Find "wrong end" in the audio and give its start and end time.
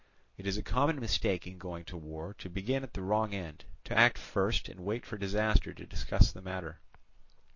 3.03-3.65